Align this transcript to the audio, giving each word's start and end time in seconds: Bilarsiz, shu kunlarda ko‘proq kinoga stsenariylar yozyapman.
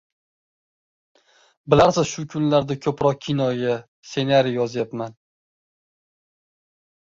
Bilarsiz, 1.73 2.07
shu 2.13 2.25
kunlarda 2.33 2.79
ko‘proq 2.87 3.21
kinoga 3.27 3.77
stsenariylar 3.85 4.53
yozyapman. 4.63 5.17